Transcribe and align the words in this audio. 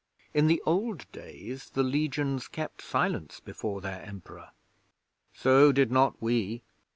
In 0.33 0.47
the 0.47 0.59
old 0.65 1.05
days 1.11 1.69
the 1.69 1.83
Legions 1.83 2.47
kept 2.47 2.81
silence 2.81 3.39
before 3.39 3.81
their 3.81 4.01
Emperor. 4.01 4.49
So 5.31 5.71
did 5.71 5.91
not 5.91 6.19
we! 6.19 6.63